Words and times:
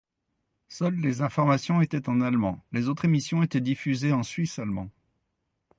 Seules 0.67 0.95
les 0.99 1.21
informations 1.21 1.79
étaient 1.79 2.09
en 2.09 2.21
Allemand, 2.21 2.65
les 2.71 2.87
autres 2.89 3.05
émissions 3.05 3.43
étaient 3.43 3.61
diffusées 3.61 4.13
en 4.13 4.23
Suisse-allemand. 4.23 4.89